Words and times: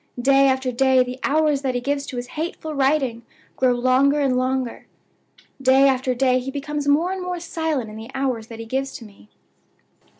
Day 0.19 0.47
after 0.47 0.71
day 0.71 1.03
the 1.03 1.19
hours 1.23 1.61
that 1.61 1.75
he 1.75 1.79
gives 1.79 2.07
to 2.07 2.17
his 2.17 2.29
hateful 2.33 2.73
writing 2.73 3.21
grow 3.55 3.73
longer 3.73 4.19
and 4.19 4.35
longer; 4.35 4.87
day 5.61 5.87
after 5.87 6.15
day 6.15 6.39
he 6.39 6.49
becomes 6.49 6.87
more 6.87 7.11
and 7.11 7.21
more 7.21 7.39
silent 7.39 7.87
in 7.91 7.97
the 7.97 8.09
hours 8.15 8.47
that 8.47 8.57
he 8.57 8.65
gives 8.65 8.93
to 8.93 9.05
me. 9.05 9.29